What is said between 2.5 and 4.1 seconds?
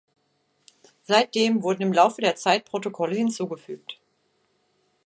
Protokolle hinzugefügt.